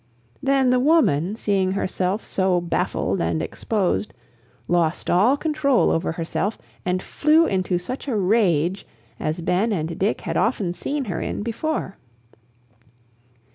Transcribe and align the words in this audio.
Then 0.41 0.71
the 0.71 0.79
woman, 0.79 1.35
seeing 1.35 1.73
herself 1.73 2.23
so 2.23 2.59
baffled 2.59 3.21
and 3.21 3.39
exposed, 3.39 4.15
lost 4.67 5.11
all 5.11 5.37
control 5.37 5.91
over 5.91 6.13
herself 6.13 6.57
and 6.83 7.03
flew 7.03 7.45
into 7.45 7.77
such 7.77 8.07
a 8.07 8.15
rage 8.17 8.87
as 9.19 9.41
Ben 9.41 9.71
and 9.71 9.99
Dick 9.99 10.21
had 10.21 10.37
often 10.37 10.73
seen 10.73 11.05
her 11.05 11.21
in 11.21 11.43
before. 11.43 11.97